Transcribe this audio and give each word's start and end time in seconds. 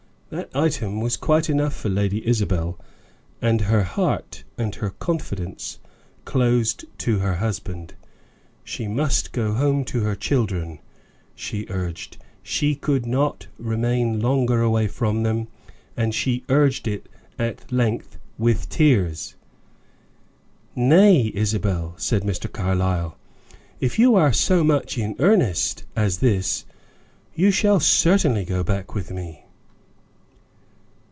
That 0.33 0.47
item 0.55 1.01
was 1.01 1.17
quite 1.17 1.49
enough 1.49 1.73
for 1.75 1.89
Lady 1.89 2.25
Isabel, 2.25 2.79
and 3.41 3.59
her 3.59 3.83
heart 3.83 4.45
and 4.57 4.73
her 4.75 4.91
confidence 4.91 5.77
closed 6.23 6.85
to 6.99 7.19
her 7.19 7.35
husband. 7.35 7.95
She 8.63 8.87
must 8.87 9.33
go 9.33 9.51
home 9.55 9.83
to 9.83 10.03
her 10.03 10.15
children, 10.15 10.79
she 11.35 11.65
urged; 11.67 12.15
she 12.41 12.75
could 12.75 13.05
not 13.05 13.47
remain 13.57 14.21
longer 14.21 14.61
away 14.61 14.87
from 14.87 15.23
them; 15.23 15.49
and 15.97 16.15
she 16.15 16.45
urged 16.47 16.87
it 16.87 17.09
at 17.37 17.69
length 17.69 18.17
with 18.37 18.69
tears. 18.69 19.35
"Nay, 20.77 21.29
Isabel," 21.35 21.93
said 21.97 22.23
Mr. 22.23 22.49
Carlyle; 22.49 23.17
"if 23.81 23.99
you 23.99 24.15
are 24.15 24.31
so 24.31 24.63
much 24.63 24.97
in 24.97 25.13
earnest 25.19 25.83
as 25.93 26.19
this, 26.19 26.63
you 27.35 27.51
shall 27.51 27.81
certainly 27.81 28.45
go 28.45 28.63
back 28.63 28.95
with 28.95 29.11
me." 29.11 29.43